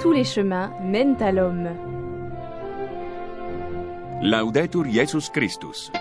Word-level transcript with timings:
Tous 0.00 0.12
les 0.12 0.24
chemins 0.24 0.72
mènent 0.82 1.20
à 1.20 1.30
l'homme. 1.30 1.68
Laudetur 4.22 4.90
Jesus 4.90 5.30
Christus. 5.30 5.92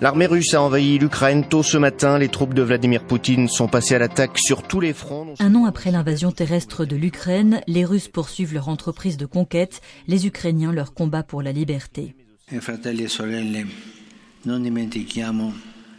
L'armée 0.00 0.26
russe 0.26 0.54
a 0.54 0.62
envahi 0.62 0.98
l'Ukraine 0.98 1.44
tôt 1.48 1.64
ce 1.64 1.76
matin. 1.76 2.18
Les 2.18 2.28
troupes 2.28 2.54
de 2.54 2.62
Vladimir 2.62 3.04
Poutine 3.04 3.48
sont 3.48 3.66
passées 3.66 3.96
à 3.96 3.98
l'attaque 3.98 4.38
sur 4.38 4.62
tous 4.62 4.78
les 4.78 4.92
fronts. 4.92 5.34
Un 5.40 5.56
an 5.56 5.64
après 5.64 5.90
l'invasion 5.90 6.30
terrestre 6.30 6.84
de 6.84 6.94
l'Ukraine, 6.94 7.62
les 7.66 7.84
Russes 7.84 8.08
poursuivent 8.08 8.54
leur 8.54 8.68
entreprise 8.68 9.16
de 9.16 9.26
conquête, 9.26 9.80
les 10.06 10.28
Ukrainiens 10.28 10.72
leur 10.72 10.94
combat 10.94 11.24
pour 11.24 11.42
la 11.42 11.50
liberté. 11.50 12.14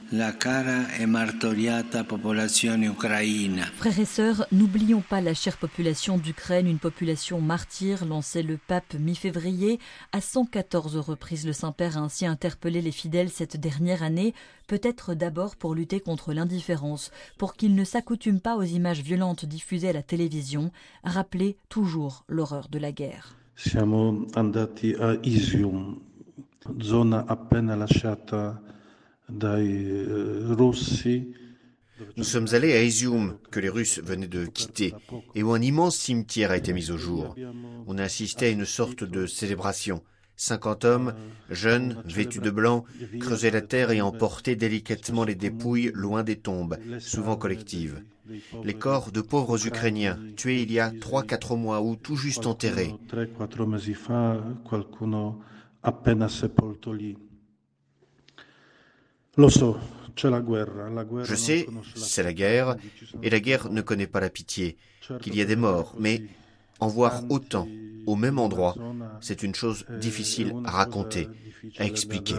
Fratelli 0.08 0.12
sorelle, 0.12 0.12
non 0.12 0.12
dimentichiamo 0.12 0.12
la 0.12 0.38
cara 0.38 0.86
martoriata 1.06 2.04
popolazione 2.04 2.88
ucraina. 2.88 3.66
Frères 3.74 4.00
et 4.00 4.06
sœurs, 4.06 4.46
n'oublions 4.52 5.02
pas 5.02 5.22
la 5.22 5.34
chère 5.34 5.58
population 5.58 6.18
d'Ukraine, 6.18 6.68
une 6.68 6.80
population 6.80 7.42
martyre, 7.42 8.06
lançait 8.06 8.44
le 8.44 8.58
pape 8.58 8.94
mi-février. 9.00 9.80
À 10.12 10.22
114 10.22 10.98
reprises, 10.98 11.46
le 11.46 11.54
Saint-Père 11.54 11.98
a 11.98 12.02
ainsi 12.02 12.26
interpellé 12.26 12.82
les 12.82 12.92
fidèles 12.92 13.30
cette 13.30 13.58
dernière 13.58 14.04
année, 14.04 14.34
peut-être 14.68 15.14
d'abord 15.16 15.56
pour 15.56 15.74
lutter 15.74 16.00
contre 16.00 16.34
l'indifférence, 16.34 17.12
pour 17.38 17.56
qu'ils 17.56 17.76
ne 17.76 17.84
s'accoutument 17.84 18.40
pas 18.40 18.56
aux 18.56 18.64
images 18.64 19.02
violentes 19.02 19.46
diffusées 19.46 19.90
à 19.90 19.94
la 19.94 20.04
télévision, 20.04 20.72
rappeler 21.04 21.58
toujours 21.70 22.26
l'horreur 22.28 22.68
de 22.70 22.80
la 22.80 22.92
guerre. 22.92 23.36
Siamo 23.58 24.28
andati 24.36 24.96
a 25.00 25.16
Isium, 25.24 26.00
zona 26.82 27.26
appena 27.28 27.76
lasciata. 27.78 28.62
Nous 32.18 32.24
sommes 32.24 32.48
allés 32.52 32.74
à 32.74 32.84
Izium, 32.84 33.38
que 33.52 33.60
les 33.60 33.70
Russes 33.70 34.00
venaient 34.00 34.28
de 34.28 34.46
quitter, 34.46 34.94
et 35.34 35.44
où 35.44 35.52
un 35.52 35.62
immense 35.62 35.96
cimetière 35.96 36.52
a 36.52 36.58
été 36.58 36.74
mis 36.74 36.92
au 36.92 36.98
jour. 36.98 37.36
On 37.88 37.98
a 37.98 38.04
assisté 38.04 38.48
à 38.48 38.50
une 38.50 38.66
sorte 38.66 39.04
de 39.04 39.26
célébration. 39.26 40.02
50 40.38 40.84
hommes, 40.84 41.14
jeunes, 41.50 42.04
vêtus 42.06 42.42
de 42.42 42.50
blanc, 42.50 42.84
creusaient 43.22 43.52
la 43.52 43.62
terre 43.62 43.92
et 43.92 44.02
emportaient 44.02 44.58
délicatement 44.58 45.24
les 45.24 45.36
dépouilles 45.36 45.92
loin 45.94 46.24
des 46.24 46.36
tombes, 46.36 46.78
souvent 47.00 47.38
collectives. 47.38 48.04
Les 48.64 48.74
corps 48.74 49.12
de 49.12 49.22
pauvres 49.22 49.66
Ukrainiens, 49.66 50.20
tués 50.36 50.64
il 50.64 50.72
y 50.72 50.80
a 50.80 50.90
3-4 50.90 51.58
mois 51.58 51.82
ou 51.82 51.96
tout 51.96 52.18
juste 52.18 52.48
enterrés. 52.48 52.94
Je 61.24 61.36
sais, 61.36 61.68
c'est 61.96 62.24
la 62.24 62.34
guerre, 62.34 62.76
et 63.22 63.30
la 63.30 63.40
guerre 63.40 63.70
ne 63.70 63.82
connaît 63.82 64.08
pas 64.08 64.22
la 64.22 64.30
pitié, 64.30 64.78
qu'il 65.22 65.36
y 65.36 65.42
a 65.42 65.46
des 65.46 65.56
morts, 65.56 65.96
mais 66.00 66.24
en 66.80 66.88
voir 66.88 67.24
autant, 67.30 67.68
au 68.06 68.16
même 68.16 68.40
endroit, 68.40 68.76
c'est 69.20 69.44
une 69.44 69.56
chose 69.56 69.86
difficile 70.00 70.54
à 70.66 70.72
raconter, 70.72 71.28
à 71.78 71.86
expliquer. 71.86 72.36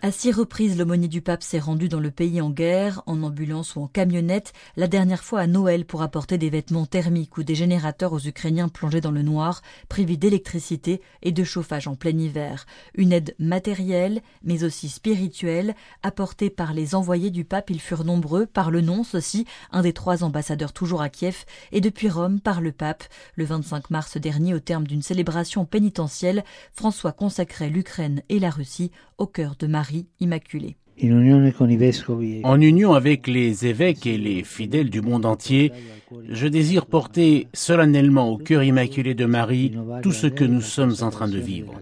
À 0.00 0.12
six 0.12 0.30
reprises, 0.30 0.78
l'aumônier 0.78 1.08
du 1.08 1.22
pape 1.22 1.42
s'est 1.42 1.58
rendu 1.58 1.88
dans 1.88 1.98
le 1.98 2.12
pays 2.12 2.40
en 2.40 2.50
guerre, 2.50 3.02
en 3.06 3.20
ambulance 3.24 3.74
ou 3.74 3.80
en 3.80 3.88
camionnette, 3.88 4.52
la 4.76 4.86
dernière 4.86 5.24
fois 5.24 5.40
à 5.40 5.48
Noël 5.48 5.84
pour 5.84 6.02
apporter 6.02 6.38
des 6.38 6.50
vêtements 6.50 6.86
thermiques 6.86 7.36
ou 7.36 7.42
des 7.42 7.56
générateurs 7.56 8.12
aux 8.12 8.20
Ukrainiens 8.20 8.68
plongés 8.68 9.00
dans 9.00 9.10
le 9.10 9.22
noir, 9.22 9.60
privés 9.88 10.16
d'électricité 10.16 11.02
et 11.22 11.32
de 11.32 11.42
chauffage 11.42 11.88
en 11.88 11.96
plein 11.96 12.16
hiver. 12.16 12.64
Une 12.94 13.12
aide 13.12 13.34
matérielle, 13.40 14.22
mais 14.44 14.62
aussi 14.62 14.88
spirituelle, 14.88 15.74
apportée 16.04 16.48
par 16.48 16.74
les 16.74 16.94
envoyés 16.94 17.30
du 17.30 17.44
pape. 17.44 17.68
Ils 17.68 17.80
furent 17.80 18.04
nombreux, 18.04 18.46
par 18.46 18.70
le 18.70 18.82
nonce 18.82 19.16
aussi, 19.16 19.46
un 19.72 19.82
des 19.82 19.92
trois 19.92 20.22
ambassadeurs 20.22 20.72
toujours 20.72 21.02
à 21.02 21.08
Kiev, 21.08 21.44
et 21.72 21.80
depuis 21.80 22.08
Rome 22.08 22.38
par 22.38 22.60
le 22.60 22.70
pape. 22.70 23.02
Le 23.34 23.44
25 23.44 23.90
mars 23.90 24.16
dernier, 24.16 24.54
au 24.54 24.60
terme 24.60 24.86
d'une 24.86 25.02
célébration 25.02 25.64
pénitentielle, 25.64 26.44
François 26.72 27.10
consacrait 27.10 27.68
l'Ukraine 27.68 28.22
et 28.28 28.38
la 28.38 28.50
Russie 28.50 28.92
au 29.18 29.26
cœur 29.26 29.56
de 29.58 29.66
Marie 29.66 29.87
Immaculée. 30.20 30.76
En 32.42 32.60
union 32.60 32.94
avec 32.94 33.28
les 33.28 33.66
évêques 33.66 34.06
et 34.06 34.18
les 34.18 34.42
fidèles 34.42 34.90
du 34.90 35.00
monde 35.00 35.26
entier, 35.26 35.70
je 36.28 36.48
désire 36.48 36.86
porter 36.86 37.46
solennellement 37.52 38.30
au 38.30 38.36
cœur 38.36 38.64
immaculé 38.64 39.14
de 39.14 39.24
Marie 39.24 39.76
tout 40.02 40.10
ce 40.10 40.26
que 40.26 40.44
nous 40.44 40.60
sommes 40.60 40.94
en 41.02 41.10
train 41.10 41.28
de 41.28 41.38
vivre, 41.38 41.74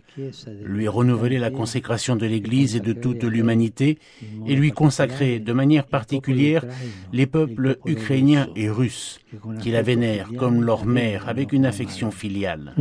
lui 0.64 0.86
renouveler 0.86 1.38
la 1.38 1.50
consécration 1.50 2.16
de 2.16 2.26
l'Église 2.26 2.76
et 2.76 2.80
de 2.80 2.92
toute 2.92 3.24
l'humanité, 3.24 3.98
et 4.46 4.54
lui 4.54 4.72
consacrer 4.72 5.38
de 5.38 5.52
manière 5.54 5.86
particulière 5.86 6.66
les 7.12 7.26
peuples 7.26 7.78
ukrainiens 7.86 8.48
et 8.54 8.68
russes, 8.68 9.18
qui 9.60 9.70
la 9.70 9.80
vénèrent 9.80 10.32
comme 10.36 10.62
leur 10.62 10.84
mère 10.84 11.28
avec 11.28 11.54
une 11.54 11.64
affection 11.64 12.10
filiale. 12.10 12.74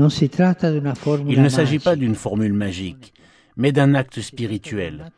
Il 1.30 1.42
ne 1.42 1.50
s'agit 1.50 1.80
pas 1.80 1.96
d'une 1.96 2.16
formule 2.16 2.53
magique, 2.53 3.13
mais 3.58 3.72
d'un 3.72 3.94
acte 3.94 4.22
spirituel. 4.22 5.12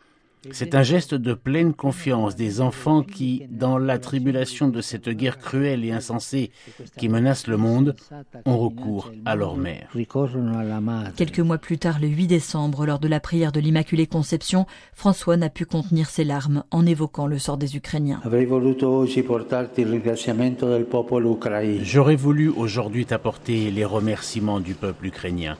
C'est 0.51 0.75
un 0.75 0.83
geste 0.83 1.13
de 1.13 1.33
pleine 1.33 1.73
confiance 1.73 2.35
des 2.35 2.61
enfants 2.61 3.03
qui, 3.03 3.43
dans 3.49 3.77
la 3.77 3.97
tribulation 3.97 4.69
de 4.69 4.81
cette 4.81 5.09
guerre 5.09 5.39
cruelle 5.39 5.83
et 5.83 5.91
insensée 5.91 6.51
qui 6.97 7.09
menace 7.09 7.47
le 7.47 7.57
monde, 7.57 7.95
ont 8.45 8.57
recours 8.57 9.11
à 9.25 9.35
leur 9.35 9.57
mère. 9.57 9.89
Quelques 11.15 11.39
mois 11.39 11.57
plus 11.57 11.77
tard, 11.77 11.99
le 11.99 12.07
8 12.07 12.27
décembre, 12.27 12.85
lors 12.85 12.99
de 12.99 13.07
la 13.07 13.19
prière 13.19 13.51
de 13.51 13.59
l'Immaculée 13.59 14.07
Conception, 14.07 14.65
François 14.93 15.37
n'a 15.37 15.49
pu 15.49 15.65
contenir 15.65 16.09
ses 16.09 16.23
larmes 16.23 16.63
en 16.71 16.85
évoquant 16.85 17.27
le 17.27 17.39
sort 17.39 17.57
des 17.57 17.75
Ukrainiens. 17.75 18.21
J'aurais 18.23 18.45
voulu 22.15 22.49
aujourd'hui 22.49 23.05
t'apporter 23.05 23.71
les 23.71 23.85
remerciements 23.85 24.59
du 24.59 24.73
peuple 24.75 25.07
ukrainien. 25.07 25.57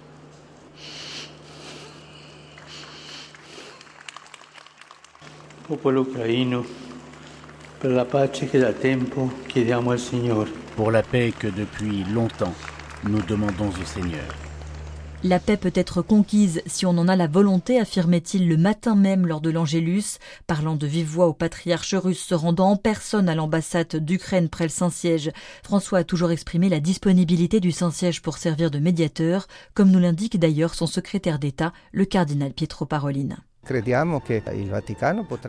Pour 10.76 10.92
la 10.92 11.04
paix 11.04 11.34
que 11.38 11.48
depuis 11.48 12.04
longtemps 12.06 12.54
nous 13.04 13.22
demandons 13.22 13.68
au 13.68 13.86
Seigneur. 13.86 14.24
La 15.24 15.40
paix 15.40 15.58
peut 15.58 15.74
être 15.76 16.02
conquise 16.02 16.62
si 16.68 16.86
on 16.86 16.92
en 16.92 17.10
a 17.10 17.18
la 17.18 17.28
volonté, 17.28 17.80
affirmait-il 17.80 18.48
le 18.48 18.56
matin 18.56 18.96
même 18.96 19.28
lors 19.28 19.42
de 19.42 19.50
l'Angélus, 19.50 20.20
parlant 20.46 20.76
de 20.76 20.88
vive 20.88 21.08
voix 21.08 21.28
au 21.28 21.34
patriarche 21.34 21.96
russe 21.96 22.24
se 22.24 22.36
rendant 22.36 22.70
en 22.70 22.78
personne 22.78 23.28
à 23.28 23.36
l'ambassade 23.36 23.98
d'Ukraine 23.98 24.48
près 24.48 24.66
le 24.66 24.70
Saint-Siège. 24.70 25.32
François 25.64 26.00
a 26.00 26.04
toujours 26.06 26.32
exprimé 26.32 26.70
la 26.70 26.80
disponibilité 26.80 27.60
du 27.60 27.74
Saint-Siège 27.74 28.22
pour 28.22 28.38
servir 28.38 28.72
de 28.72 28.80
médiateur, 28.80 29.48
comme 29.74 29.92
nous 29.92 30.00
l'indique 30.00 30.40
d'ailleurs 30.40 30.76
son 30.76 30.88
secrétaire 30.88 31.40
d'État, 31.40 31.74
le 31.92 32.06
cardinal 32.06 32.54
Pietro 32.54 32.86
Parolin. 32.86 33.36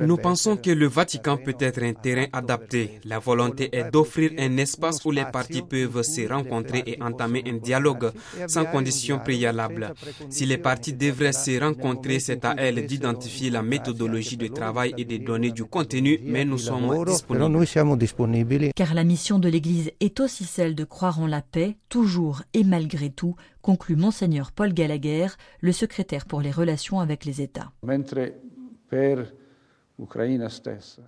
Nous 0.00 0.16
pensons 0.16 0.56
que 0.56 0.70
le 0.70 0.86
Vatican 0.86 1.36
peut 1.36 1.56
être 1.58 1.82
un 1.82 1.92
terrain 1.92 2.26
adapté. 2.32 3.00
La 3.04 3.18
volonté 3.18 3.68
est 3.76 3.90
d'offrir 3.90 4.32
un 4.38 4.56
espace 4.56 5.04
où 5.04 5.10
les 5.10 5.24
parties 5.24 5.62
peuvent 5.62 6.02
se 6.02 6.28
rencontrer 6.28 6.82
et 6.86 7.02
entamer 7.02 7.44
un 7.46 7.54
dialogue 7.56 8.10
sans 8.46 8.64
conditions 8.64 9.18
préalables. 9.18 9.94
Si 10.30 10.46
les 10.46 10.58
parties 10.58 10.92
devraient 10.92 11.32
se 11.32 11.60
rencontrer, 11.60 12.20
c'est 12.20 12.44
à 12.44 12.54
elles 12.58 12.86
d'identifier 12.86 13.50
la 13.50 13.62
méthodologie 13.62 14.36
de 14.36 14.48
travail 14.48 14.94
et 14.96 15.04
de 15.04 15.16
donner 15.18 15.50
du 15.50 15.64
contenu, 15.64 16.20
mais 16.24 16.44
nous 16.44 16.58
sommes 16.58 17.04
disponibles. 17.04 18.70
Car 18.74 18.94
la 18.94 19.04
mission 19.04 19.38
de 19.38 19.48
l'Église 19.48 19.90
est 20.00 20.20
aussi 20.20 20.44
celle 20.44 20.74
de 20.74 20.84
croire 20.84 21.20
en 21.20 21.26
la 21.26 21.42
paix, 21.42 21.76
toujours 21.88 22.42
et 22.54 22.64
malgré 22.64 23.10
tout, 23.10 23.36
conclut 23.68 23.96
Monseigneur 23.96 24.50
Paul 24.50 24.72
Gallagher, 24.72 25.26
le 25.60 25.72
secrétaire 25.72 26.24
pour 26.24 26.40
les 26.40 26.50
relations 26.50 27.00
avec 27.00 27.26
les 27.26 27.42
États. 27.42 27.70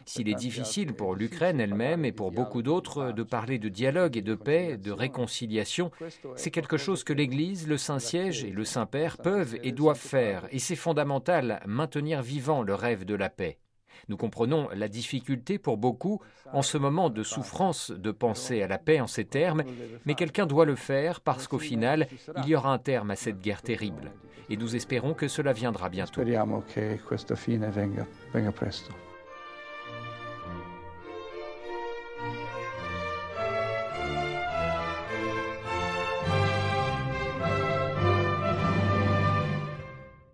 S'il 0.04 0.28
est 0.28 0.34
difficile 0.34 0.92
pour 0.92 1.14
l'Ukraine 1.14 1.58
elle-même 1.58 2.04
et 2.04 2.12
pour 2.12 2.32
beaucoup 2.32 2.60
d'autres 2.60 3.12
de 3.12 3.22
parler 3.22 3.58
de 3.58 3.70
dialogue 3.70 4.18
et 4.18 4.22
de 4.22 4.34
paix, 4.34 4.76
de 4.76 4.90
réconciliation, 4.90 5.90
c'est 6.36 6.50
quelque 6.50 6.76
chose 6.76 7.02
que 7.02 7.14
l'Église, 7.14 7.66
le 7.66 7.78
Saint-Siège 7.78 8.44
et 8.44 8.50
le 8.50 8.66
Saint-Père 8.66 9.16
peuvent 9.16 9.56
et 9.62 9.72
doivent 9.72 9.96
faire, 9.96 10.46
et 10.50 10.58
c'est 10.58 10.76
fondamental, 10.76 11.62
maintenir 11.66 12.20
vivant 12.20 12.60
le 12.62 12.74
rêve 12.74 13.06
de 13.06 13.14
la 13.14 13.30
paix. 13.30 13.59
Nous 14.08 14.16
comprenons 14.16 14.68
la 14.74 14.88
difficulté 14.88 15.58
pour 15.58 15.76
beaucoup 15.76 16.20
en 16.52 16.62
ce 16.62 16.78
moment 16.78 17.10
de 17.10 17.22
souffrance 17.22 17.90
de 17.90 18.10
penser 18.10 18.62
à 18.62 18.68
la 18.68 18.78
paix 18.78 19.00
en 19.00 19.06
ces 19.06 19.24
termes, 19.24 19.62
mais 20.04 20.14
quelqu'un 20.14 20.46
doit 20.46 20.64
le 20.64 20.76
faire 20.76 21.20
parce 21.20 21.46
qu'au 21.46 21.58
final, 21.58 22.08
il 22.38 22.48
y 22.48 22.54
aura 22.54 22.72
un 22.72 22.78
terme 22.78 23.10
à 23.10 23.16
cette 23.16 23.40
guerre 23.40 23.62
terrible. 23.62 24.12
Et 24.48 24.56
nous 24.56 24.74
espérons 24.74 25.14
que 25.14 25.28
cela 25.28 25.52
viendra 25.52 25.88
bientôt. 25.88 26.22